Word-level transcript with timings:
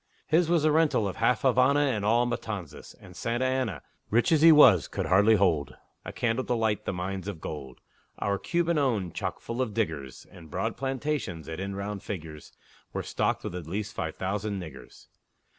His 0.25 0.49
was 0.49 0.63
the 0.63 0.71
rental 0.71 1.07
of 1.07 1.17
half 1.17 1.41
Havana 1.43 1.81
And 1.81 2.03
all 2.03 2.25
Matanzas; 2.25 2.95
and 2.99 3.15
Santa 3.15 3.45
Anna, 3.45 3.83
Rich 4.09 4.31
as 4.31 4.41
he 4.41 4.51
was, 4.51 4.87
could 4.87 5.05
hardly 5.05 5.35
hold 5.35 5.75
A 6.03 6.11
candle 6.11 6.43
to 6.45 6.55
light 6.55 6.85
the 6.85 6.91
mines 6.91 7.27
of 7.27 7.39
gold 7.39 7.81
Our 8.17 8.39
Cuban 8.39 8.79
owned, 8.79 9.13
choke 9.13 9.39
full 9.39 9.61
of 9.61 9.75
diggers; 9.75 10.25
And 10.31 10.49
broad 10.49 10.75
plantations, 10.75 11.45
that, 11.45 11.59
in 11.59 11.75
round 11.75 12.01
figures, 12.01 12.51
Were 12.93 13.03
stocked 13.03 13.43
with 13.43 13.53
at 13.53 13.67
least 13.67 13.93
five 13.93 14.15
thousand 14.15 14.59
niggers! 14.59 15.05